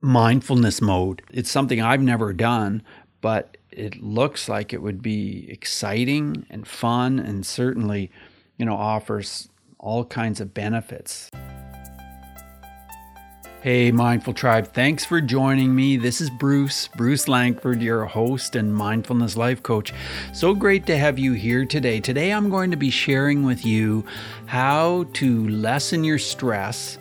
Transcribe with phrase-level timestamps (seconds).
[0.00, 1.22] mindfulness mode.
[1.30, 2.82] It's something I've never done,
[3.20, 8.10] but it looks like it would be exciting and fun and certainly,
[8.56, 9.48] you know, offers
[9.78, 11.30] all kinds of benefits.
[13.60, 15.96] Hey, Mindful Tribe, thanks for joining me.
[15.96, 19.92] This is Bruce, Bruce Langford, your host and mindfulness life coach.
[20.32, 21.98] So great to have you here today.
[21.98, 24.04] Today, I'm going to be sharing with you
[24.46, 26.98] how to lessen your stress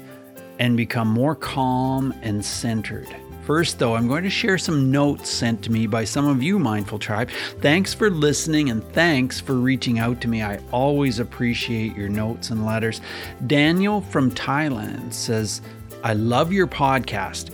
[0.59, 3.07] and become more calm and centered.
[3.47, 6.59] First, though, I'm going to share some notes sent to me by some of you,
[6.59, 7.29] Mindful Tribe.
[7.61, 10.43] Thanks for listening and thanks for reaching out to me.
[10.43, 12.99] I always appreciate your notes and letters.
[13.46, 15.61] Daniel from Thailand says,
[16.04, 17.51] I love your podcast.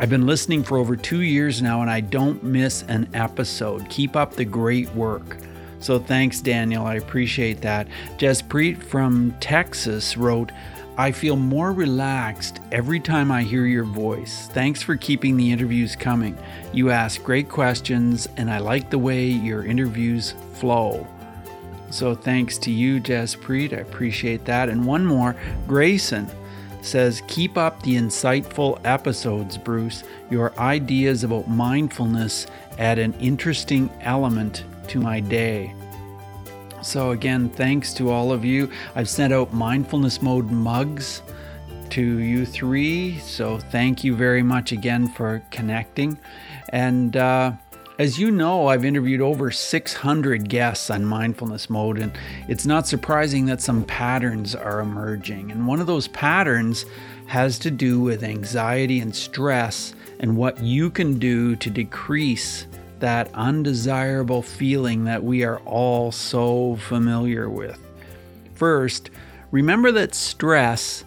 [0.00, 3.88] I've been listening for over two years now and I don't miss an episode.
[3.88, 5.36] Keep up the great work.
[5.78, 6.84] So thanks, Daniel.
[6.84, 7.86] I appreciate that.
[8.18, 10.50] Jaspreet from Texas wrote,
[10.98, 14.48] I feel more relaxed every time I hear your voice.
[14.52, 16.38] Thanks for keeping the interviews coming.
[16.72, 21.06] You ask great questions, and I like the way your interviews flow.
[21.90, 23.74] So thanks to you, Jaspreet.
[23.74, 24.70] I appreciate that.
[24.70, 26.30] And one more, Grayson
[26.80, 30.02] says, Keep up the insightful episodes, Bruce.
[30.30, 32.46] Your ideas about mindfulness
[32.78, 35.74] add an interesting element to my day.
[36.86, 38.70] So, again, thanks to all of you.
[38.94, 41.20] I've sent out mindfulness mode mugs
[41.90, 43.18] to you three.
[43.18, 46.16] So, thank you very much again for connecting.
[46.68, 47.52] And, uh,
[47.98, 52.12] as you know, I've interviewed over 600 guests on mindfulness mode, and
[52.46, 55.50] it's not surprising that some patterns are emerging.
[55.50, 56.84] And one of those patterns
[57.26, 62.66] has to do with anxiety and stress and what you can do to decrease
[63.00, 67.78] that undesirable feeling that we are all so familiar with.
[68.54, 69.10] First,
[69.50, 71.04] remember that stress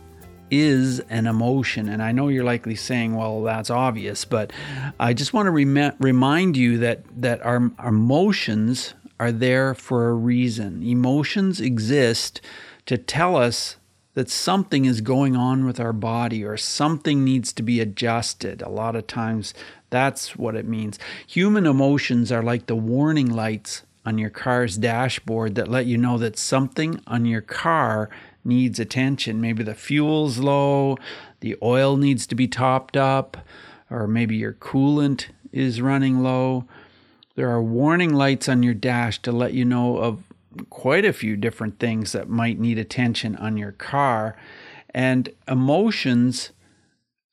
[0.51, 1.89] is an emotion.
[1.89, 4.51] And I know you're likely saying, well, that's obvious, but
[4.99, 10.09] I just want to rem- remind you that, that our, our emotions are there for
[10.09, 10.81] a reason.
[10.81, 12.41] Emotions exist
[12.85, 13.75] to tell us
[14.13, 18.61] that something is going on with our body or something needs to be adjusted.
[18.61, 19.53] A lot of times
[19.89, 20.99] that's what it means.
[21.27, 26.17] Human emotions are like the warning lights on your car's dashboard that let you know
[26.17, 28.09] that something on your car
[28.43, 29.41] needs attention.
[29.41, 30.97] Maybe the fuel's low,
[31.41, 33.37] the oil needs to be topped up,
[33.89, 36.65] or maybe your coolant is running low.
[37.35, 40.23] There are warning lights on your dash to let you know of
[40.69, 44.37] quite a few different things that might need attention on your car.
[44.93, 46.51] And emotions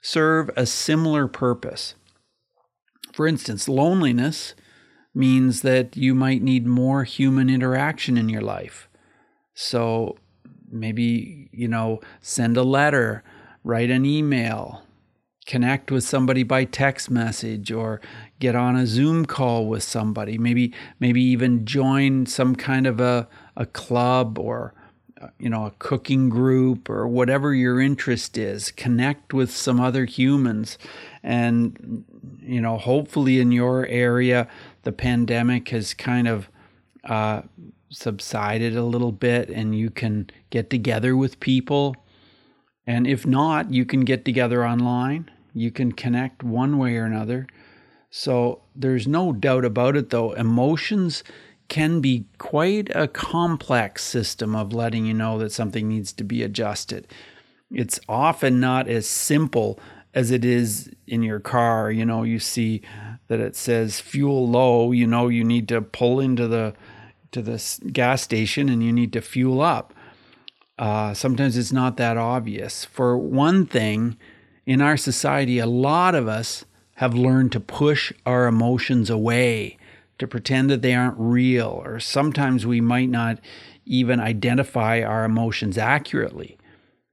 [0.03, 1.95] serve a similar purpose.
[3.13, 4.55] For instance, loneliness
[5.15, 8.89] means that you might need more human interaction in your life.
[9.55, 10.19] So
[10.71, 13.25] maybe, you know, send a letter,
[13.65, 14.86] write an email,
[15.47, 18.01] connect with somebody by text message or
[18.39, 20.39] get on a Zoom call with somebody.
[20.39, 24.75] Maybe maybe even join some kind of a, a club or
[25.39, 30.77] you know a cooking group or whatever your interest is connect with some other humans
[31.23, 32.05] and
[32.43, 34.47] you know hopefully in your area
[34.83, 36.51] the pandemic has kind of
[37.05, 37.41] uh,
[37.91, 41.97] subsided a little bit and you can get together with people.
[42.87, 45.31] And if not, you can get together online.
[45.57, 47.47] You can connect one way or another.
[48.11, 50.33] So there's no doubt about it, though.
[50.33, 51.25] Emotions
[51.69, 56.43] can be quite a complex system of letting you know that something needs to be
[56.43, 57.09] adjusted.
[57.71, 59.81] It's often not as simple
[60.15, 61.91] as it is in your car.
[61.91, 62.83] You know, you see
[63.29, 66.75] that it says fuel low, you know, you need to pull into the
[67.33, 69.95] to this gas station and you need to fuel up.
[70.79, 72.85] Uh, sometimes it's not that obvious.
[72.85, 74.17] For one thing,
[74.67, 76.65] in our society, a lot of us
[76.97, 79.79] have learned to push our emotions away,
[80.19, 83.39] to pretend that they aren't real, or sometimes we might not
[83.85, 86.59] even identify our emotions accurately.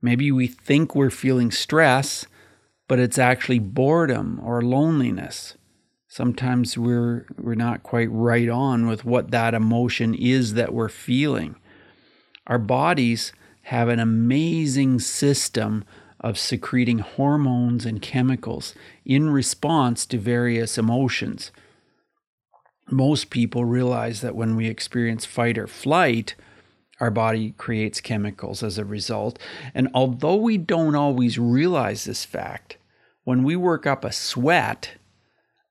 [0.02, 2.26] Maybe we think we're feeling stress,
[2.88, 5.56] but it's actually boredom or loneliness
[6.14, 11.56] sometimes we're we're not quite right on with what that emotion is that we're feeling.
[12.46, 13.34] Our bodies
[13.64, 15.84] have an amazing system
[16.24, 18.74] of secreting hormones and chemicals
[19.06, 21.52] in response to various emotions.
[22.90, 26.36] Most people realize that when we experience fight or flight,
[27.00, 29.38] our body creates chemicals as a result.
[29.76, 32.78] And although we don't always realize this fact,
[33.26, 34.92] when we work up a sweat,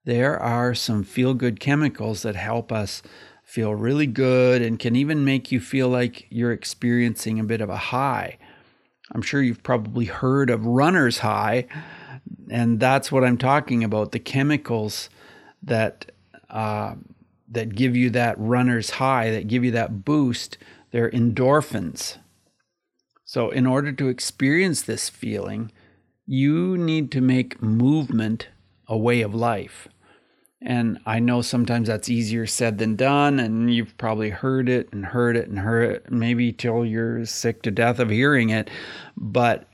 [0.04, 3.02] there are some feel good chemicals that help us
[3.44, 7.70] feel really good and can even make you feel like you're experiencing a bit of
[7.70, 8.38] a high.
[9.12, 11.66] I'm sure you've probably heard of runner's high,
[12.50, 14.12] and that's what I'm talking about.
[14.12, 15.10] The chemicals
[15.62, 16.10] that
[16.48, 16.94] uh,
[17.48, 20.56] that give you that runner's high, that give you that boost,
[20.90, 22.16] they're endorphins.
[23.24, 25.70] So, in order to experience this feeling,
[26.26, 28.48] you need to make movement
[28.86, 29.88] a way of life.
[30.64, 35.04] And I know sometimes that's easier said than done, and you've probably heard it and
[35.04, 38.70] heard it and heard it, maybe till you're sick to death of hearing it.
[39.16, 39.66] But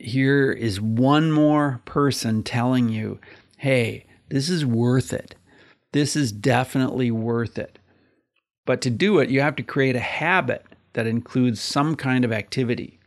[0.00, 3.20] here is one more person telling you,
[3.58, 5.36] hey, this is worth it.
[5.92, 7.78] This is definitely worth it.
[8.66, 12.32] But to do it, you have to create a habit that includes some kind of
[12.32, 12.98] activity.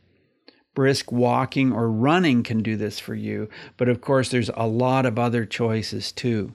[0.73, 5.05] Brisk walking or running can do this for you, but of course, there's a lot
[5.05, 6.53] of other choices too.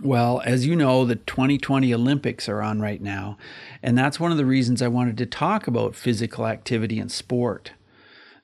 [0.00, 3.36] Well, as you know, the 2020 Olympics are on right now,
[3.82, 7.72] and that's one of the reasons I wanted to talk about physical activity and sport.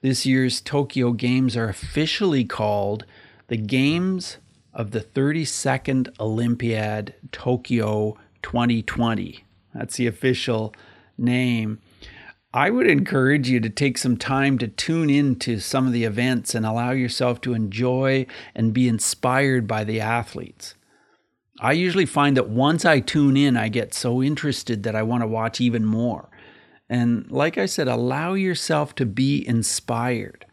[0.01, 3.05] This year's Tokyo Games are officially called
[3.47, 4.39] the Games
[4.73, 9.45] of the 32nd Olympiad Tokyo 2020.
[9.73, 10.75] That's the official
[11.17, 11.81] name.
[12.53, 16.53] I would encourage you to take some time to tune into some of the events
[16.55, 18.27] and allow yourself to enjoy
[18.57, 20.75] and be inspired by the athletes.
[21.61, 25.23] I usually find that once I tune in, I get so interested that I want
[25.23, 26.29] to watch even more.
[26.89, 30.47] And like I said, allow yourself to be inspired.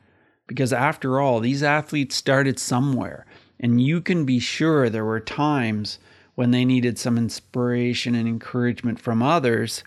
[0.47, 3.25] Because after all, these athletes started somewhere.
[3.59, 5.99] And you can be sure there were times
[6.35, 9.83] when they needed some inspiration and encouragement from others,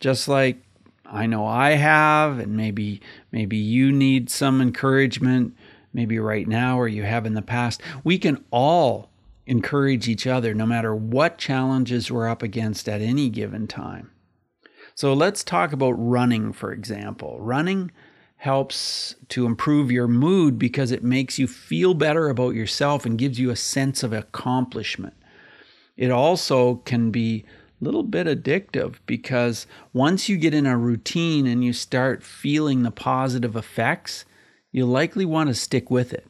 [0.00, 0.58] just like
[1.04, 3.00] I know I have, and maybe
[3.30, 5.56] maybe you need some encouragement,
[5.92, 7.80] maybe right now or you have in the past.
[8.04, 9.10] We can all
[9.46, 14.10] encourage each other no matter what challenges we're up against at any given time.
[14.94, 17.38] So let's talk about running, for example.
[17.40, 17.90] Running
[18.38, 23.38] helps to improve your mood because it makes you feel better about yourself and gives
[23.38, 25.14] you a sense of accomplishment.
[25.96, 27.44] It also can be
[27.80, 32.82] a little bit addictive because once you get in a routine and you start feeling
[32.82, 34.24] the positive effects,
[34.72, 36.26] you'll likely want to stick with it.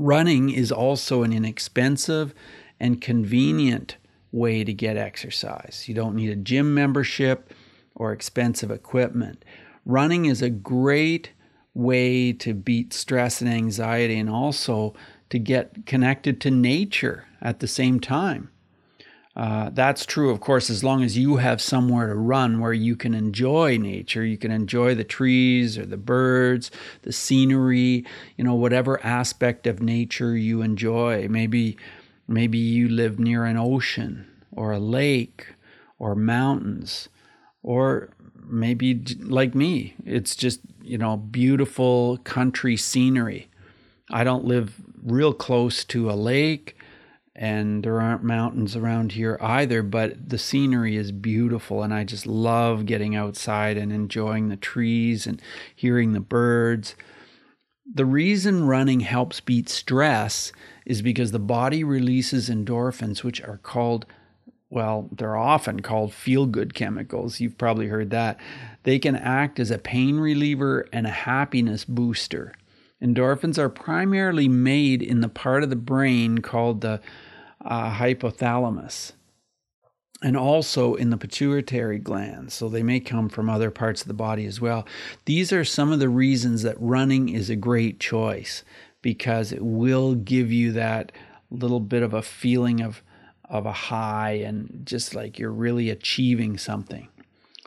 [0.00, 2.34] Running is also an inexpensive
[2.78, 3.96] and convenient
[4.32, 5.84] way to get exercise.
[5.86, 7.52] You don't need a gym membership
[7.94, 9.44] or expensive equipment
[9.84, 11.32] running is a great
[11.74, 14.94] way to beat stress and anxiety and also
[15.28, 18.50] to get connected to nature at the same time.
[19.36, 22.96] Uh, that's true, of course, as long as you have somewhere to run where you
[22.96, 24.24] can enjoy nature.
[24.24, 26.70] You can enjoy the trees or the birds,
[27.02, 28.04] the scenery,
[28.36, 31.28] you know, whatever aspect of nature you enjoy.
[31.28, 31.76] Maybe,
[32.26, 35.54] maybe you live near an ocean or a lake
[35.98, 37.08] or mountains,
[37.62, 38.10] or
[38.44, 43.48] maybe like me, it's just, you know, beautiful country scenery.
[44.10, 46.76] I don't live real close to a lake
[47.40, 52.26] and there aren't mountains around here either, but the scenery is beautiful and I just
[52.26, 55.40] love getting outside and enjoying the trees and
[55.74, 56.94] hearing the birds.
[57.90, 60.52] The reason running helps beat stress
[60.84, 64.04] is because the body releases endorphins, which are called
[64.68, 67.40] well, they're often called feel good chemicals.
[67.40, 68.38] You've probably heard that.
[68.84, 72.52] They can act as a pain reliever and a happiness booster.
[73.02, 77.00] Endorphins are primarily made in the part of the brain called the
[77.64, 79.12] uh, hypothalamus
[80.22, 82.52] and also in the pituitary gland.
[82.52, 84.86] So they may come from other parts of the body as well.
[85.24, 88.62] These are some of the reasons that running is a great choice
[89.02, 91.12] because it will give you that
[91.50, 93.02] little bit of a feeling of
[93.48, 97.08] of a high and just like you're really achieving something.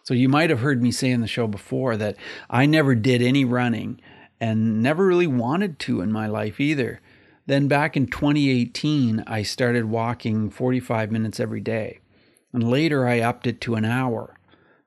[0.03, 2.15] So you might have heard me say in the show before that
[2.50, 4.00] I never did any running
[4.39, 7.01] and never really wanted to in my life either.
[7.46, 12.00] Then back in 2018, I started walking 45 minutes every day.
[12.54, 14.38] And later I upped it to an hour.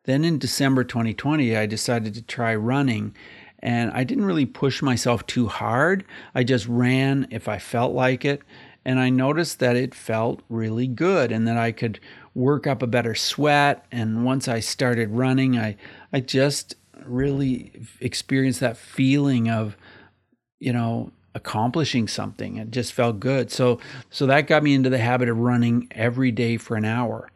[0.04, 3.14] Then in December 2020, I decided to try running
[3.60, 6.04] and I didn't really push myself too hard.
[6.34, 8.42] I just ran if I felt like it
[8.84, 11.98] and I noticed that it felt really good and that I could
[12.34, 13.84] work up a better sweat.
[13.90, 15.76] And once I started running, I,
[16.12, 19.76] I just really experienced that feeling of,
[20.60, 22.56] you know, accomplishing something.
[22.56, 23.52] It just felt good.
[23.52, 23.78] So,
[24.10, 27.30] so that got me into the habit of running every day for an hour.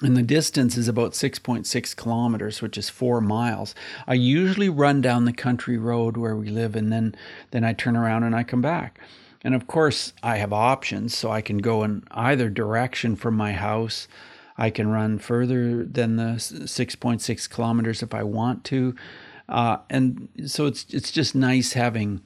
[0.00, 3.74] And the distance is about 6.6 kilometers, which is four miles.
[4.06, 7.14] I usually run down the country road where we live, and then,
[7.50, 8.98] then I turn around and I come back.
[9.42, 13.52] And of course, I have options, so I can go in either direction from my
[13.52, 14.08] house.
[14.56, 18.94] I can run further than the 6.6 kilometers if I want to.
[19.50, 22.20] Uh, and so it's it's just nice having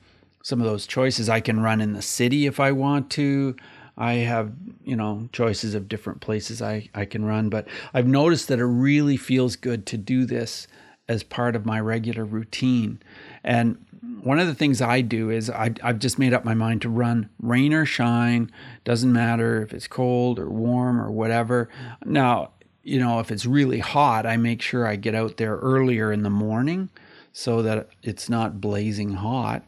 [0.44, 1.28] some of those choices.
[1.28, 3.56] I can run in the city if I want to.
[3.96, 4.52] I have,
[4.84, 8.64] you know, choices of different places I, I can run, but I've noticed that it
[8.64, 10.68] really feels good to do this
[11.08, 13.00] as part of my regular routine.
[13.42, 13.84] And
[14.22, 16.90] one of the things I do is I, I've just made up my mind to
[16.90, 18.50] run rain or shine.
[18.84, 21.70] Doesn't matter if it's cold or warm or whatever.
[22.04, 22.50] Now,
[22.82, 26.22] you know, if it's really hot, I make sure I get out there earlier in
[26.22, 26.90] the morning
[27.32, 29.64] so that it's not blazing hot.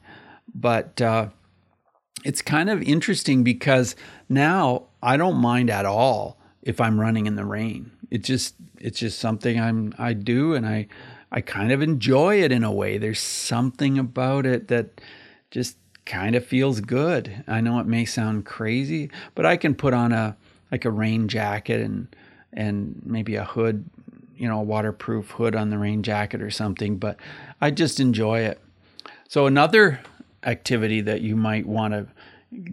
[0.58, 1.28] But uh,
[2.24, 3.94] it's kind of interesting because
[4.28, 7.90] now I don't mind at all if I'm running in the rain.
[8.10, 10.88] It just it's just something I'm I do and I
[11.30, 12.98] I kind of enjoy it in a way.
[12.98, 15.00] There's something about it that
[15.50, 17.44] just kind of feels good.
[17.46, 20.36] I know it may sound crazy, but I can put on a
[20.72, 22.08] like a rain jacket and
[22.52, 23.84] and maybe a hood,
[24.36, 27.18] you know, a waterproof hood on the rain jacket or something, but
[27.60, 28.60] I just enjoy it.
[29.28, 30.00] So another
[30.42, 32.06] activity that you might want to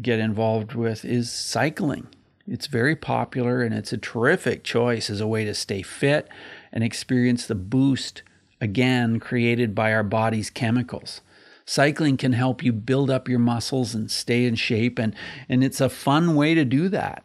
[0.01, 2.07] get involved with is cycling.
[2.47, 6.27] It's very popular and it's a terrific choice as a way to stay fit
[6.71, 8.21] and experience the boost
[8.59, 11.21] again created by our body's chemicals.
[11.65, 15.15] Cycling can help you build up your muscles and stay in shape and
[15.47, 17.23] and it's a fun way to do that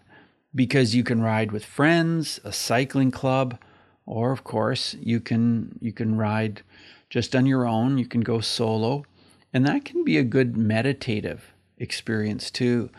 [0.55, 3.59] because you can ride with friends, a cycling club,
[4.07, 6.63] or of course, you can you can ride
[7.11, 9.05] just on your own, you can go solo,
[9.53, 12.91] and that can be a good meditative experience too.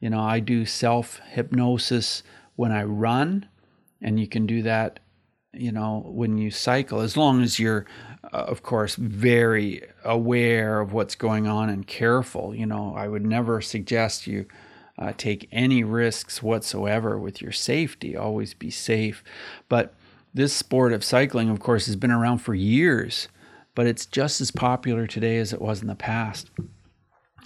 [0.00, 2.22] You know, I do self hypnosis
[2.54, 3.48] when I run,
[4.00, 5.00] and you can do that,
[5.52, 7.86] you know, when you cycle, as long as you're,
[8.24, 12.54] uh, of course, very aware of what's going on and careful.
[12.54, 14.46] You know, I would never suggest you
[14.98, 18.16] uh, take any risks whatsoever with your safety.
[18.16, 19.22] Always be safe.
[19.68, 19.94] But
[20.32, 23.28] this sport of cycling, of course, has been around for years,
[23.76, 26.50] but it's just as popular today as it was in the past.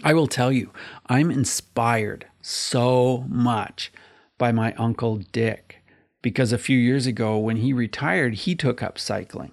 [0.02, 0.70] I will tell you,
[1.06, 3.92] I'm inspired so much
[4.38, 5.82] by my uncle Dick
[6.22, 9.50] because a few years ago when he retired, he took up cycling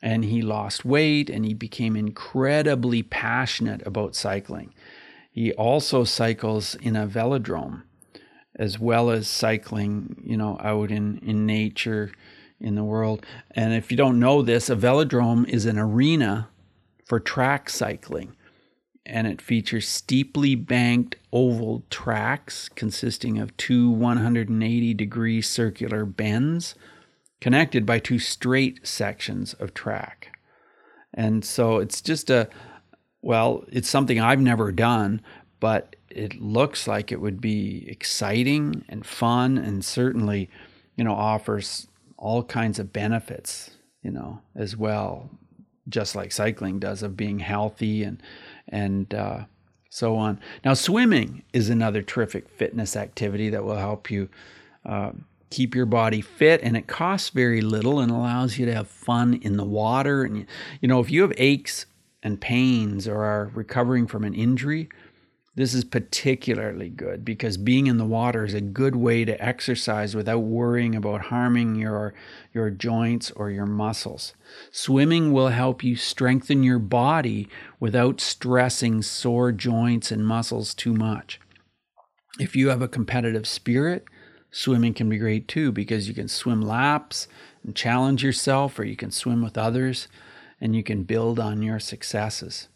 [0.00, 4.72] and he lost weight and he became incredibly passionate about cycling.
[5.32, 7.82] He also cycles in a velodrome
[8.56, 12.12] as well as cycling, you know, out in, in nature
[12.60, 13.24] in the world.
[13.50, 16.48] And if you don't know this, a velodrome is an arena
[17.06, 18.34] for track cycling
[19.06, 26.74] and it features steeply banked oval tracks consisting of two 180 degree circular bends
[27.40, 30.38] connected by two straight sections of track.
[31.12, 32.48] And so it's just a,
[33.20, 35.20] well, it's something I've never done,
[35.60, 40.48] but it looks like it would be exciting and fun and certainly,
[40.96, 43.70] you know, offers all kinds of benefits,
[44.02, 45.30] you know, as well,
[45.88, 48.22] just like cycling does of being healthy and
[48.68, 49.44] and uh,
[49.90, 50.40] so on.
[50.64, 54.28] Now, swimming is another terrific fitness activity that will help you
[54.84, 55.12] uh,
[55.50, 59.34] keep your body fit, and it costs very little and allows you to have fun
[59.34, 60.24] in the water.
[60.24, 60.46] And
[60.80, 61.86] you know, if you have aches
[62.22, 64.88] and pains or are recovering from an injury,
[65.56, 70.16] this is particularly good because being in the water is a good way to exercise
[70.16, 72.12] without worrying about harming your,
[72.52, 74.34] your joints or your muscles.
[74.72, 81.40] Swimming will help you strengthen your body without stressing sore joints and muscles too much.
[82.40, 84.04] If you have a competitive spirit,
[84.50, 87.28] swimming can be great too because you can swim laps
[87.62, 90.08] and challenge yourself, or you can swim with others
[90.60, 92.68] and you can build on your successes.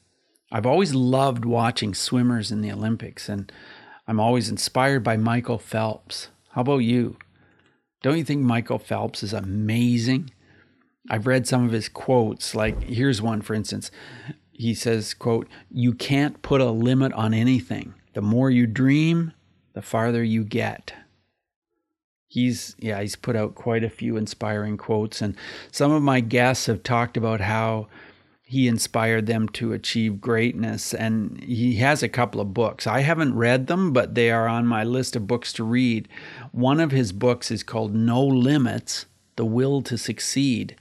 [0.51, 3.53] I've always loved watching swimmers in the Olympics, and
[4.07, 6.29] I'm always inspired by Michael Phelps.
[6.53, 7.17] How about you?
[8.03, 10.31] Don't you think Michael Phelps is amazing?
[11.11, 13.91] I've read some of his quotes, like here's one for instance.
[14.53, 17.95] He says, quote, "You can't put a limit on anything.
[18.15, 19.33] The more you dream,
[19.75, 20.95] the farther you get."
[22.27, 25.35] He's yeah, he's put out quite a few inspiring quotes and
[25.73, 27.89] some of my guests have talked about how
[28.51, 30.95] he inspired them to achieve greatness.
[30.95, 32.87] And he has a couple of books.
[32.87, 36.09] I haven't read them, but they are on my list of books to read.
[36.51, 39.05] One of his books is called No Limits
[39.37, 40.77] The Will to Succeed.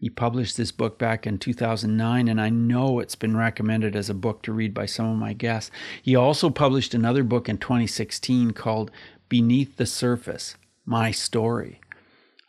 [0.00, 4.14] He published this book back in 2009, and I know it's been recommended as a
[4.14, 5.70] book to read by some of my guests.
[6.02, 8.90] He also published another book in 2016 called
[9.28, 11.78] Beneath the Surface My Story.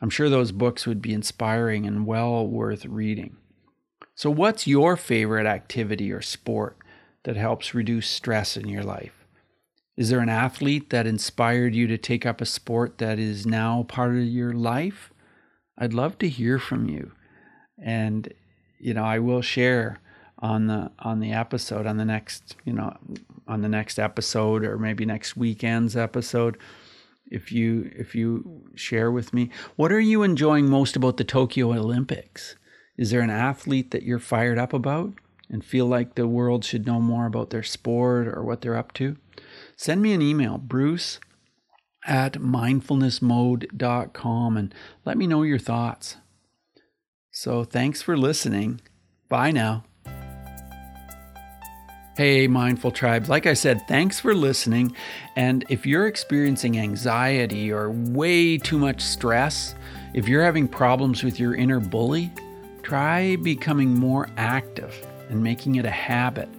[0.02, 3.36] I'm sure those books would be inspiring and well worth reading.
[4.20, 6.76] So, what's your favorite activity or sport
[7.24, 9.26] that helps reduce stress in your life?
[9.96, 13.84] Is there an athlete that inspired you to take up a sport that is now
[13.84, 15.14] part of your life?
[15.78, 17.14] I'd love to hear from you.
[17.82, 18.34] And,
[18.78, 20.02] you know, I will share
[20.40, 22.94] on the on the episode on the next you know
[23.48, 26.58] on the next episode or maybe next weekend's episode
[27.32, 31.74] if you if you share with me what are you enjoying most about the Tokyo
[31.74, 32.56] Olympics
[33.00, 35.14] is there an athlete that you're fired up about
[35.50, 38.94] and feel like the world should know more about their sport or what they're up
[38.94, 39.16] to
[39.78, 41.22] send me an email bruce
[42.06, 44.76] at mindfulnessmode.com and
[45.06, 46.18] let me know your thoughts
[47.32, 48.82] so thanks for listening
[49.30, 49.86] bye now
[52.18, 53.30] Hey, Mindful Tribe.
[53.30, 54.94] Like I said, thanks for listening.
[55.38, 59.74] And if you're experiencing anxiety or way too much stress,
[60.14, 62.30] if you're having problems with your inner bully,
[62.90, 66.50] try becoming more active and making it a habit,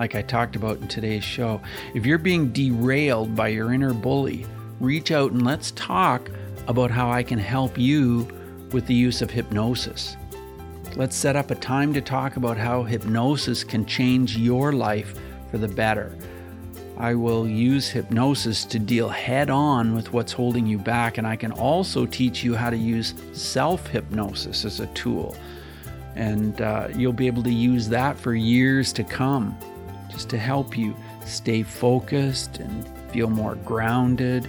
[0.00, 1.60] like I talked about in today's show.
[1.94, 4.44] If you're being derailed by your inner bully,
[4.80, 6.28] reach out and let's talk
[6.66, 8.26] about how I can help you
[8.72, 10.16] with the use of hypnosis.
[10.96, 15.16] Let's set up a time to talk about how hypnosis can change your life
[15.52, 16.18] for the better.
[16.96, 21.36] I will use hypnosis to deal head on with what's holding you back, and I
[21.36, 25.36] can also teach you how to use self hypnosis as a tool.
[26.16, 29.56] And uh, you'll be able to use that for years to come
[30.10, 34.48] just to help you stay focused and feel more grounded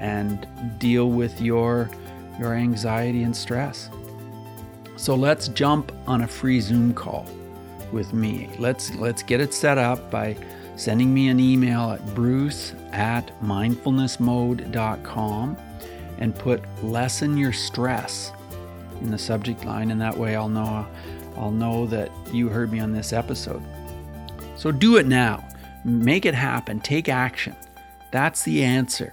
[0.00, 0.46] and
[0.78, 1.90] deal with your,
[2.38, 3.90] your anxiety and stress.
[4.96, 7.26] So let's jump on a free Zoom call
[7.92, 8.50] with me.
[8.58, 10.36] Let's let's get it set up by
[10.76, 15.56] sending me an email at bruce at mindfulnessmode.com
[16.18, 18.32] and put lessen your stress
[19.00, 20.86] in the subject line and that way I'll know
[21.36, 23.62] I'll know that you heard me on this episode.
[24.56, 25.46] So do it now.
[25.84, 26.80] Make it happen.
[26.80, 27.54] Take action.
[28.10, 29.12] That's the answer.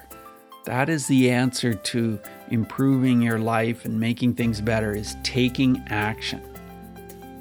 [0.66, 6.42] That is the answer to improving your life and making things better is taking action.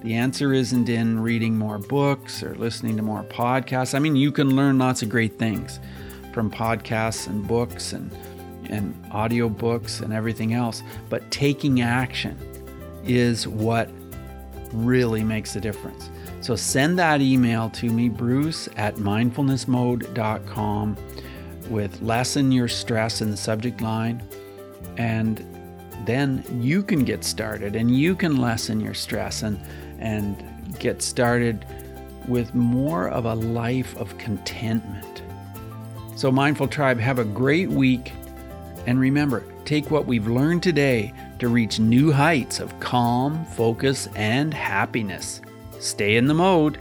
[0.03, 3.95] The answer isn't in reading more books or listening to more podcasts.
[3.95, 5.79] I mean, you can learn lots of great things
[6.33, 8.11] from podcasts and books and
[8.69, 12.37] and audiobooks and everything else, but taking action
[13.05, 13.89] is what
[14.73, 16.11] really makes a difference.
[16.41, 20.97] So send that email to me, bruce at mindfulnessmode.com
[21.69, 24.23] with lessen your stress in the subject line.
[24.97, 25.47] And
[26.05, 29.61] then you can get started and you can lessen your stress and,
[29.99, 31.65] and get started
[32.29, 35.23] with more of a life of contentment.
[36.17, 38.13] So, Mindful Tribe, have a great week.
[38.87, 44.53] And remember, take what we've learned today to reach new heights of calm, focus, and
[44.53, 45.41] happiness.
[45.79, 46.79] Stay in the mode.